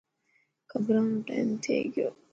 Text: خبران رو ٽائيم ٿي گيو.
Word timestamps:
خبران 0.71 1.05
رو 1.13 1.19
ٽائيم 1.27 1.49
ٿي 1.63 1.75
گيو. 1.93 2.09